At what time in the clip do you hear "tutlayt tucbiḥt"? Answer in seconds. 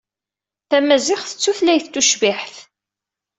1.41-2.55